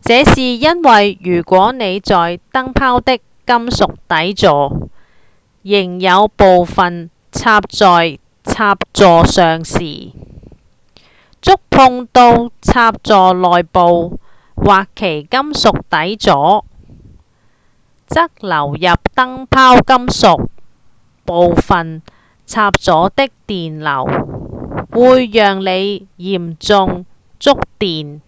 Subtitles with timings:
[0.00, 4.88] 這是因為如果您在燈泡的金屬底座
[5.62, 10.12] 仍有部份插在插座上時
[11.42, 14.18] 觸碰到插座內部
[14.54, 16.64] 或其金屬底座
[18.06, 20.48] 則流入燈泡金屬
[21.24, 22.02] 部份
[22.46, 24.04] 插座的電流
[24.90, 27.04] 會讓您嚴重
[27.40, 28.20] 觸電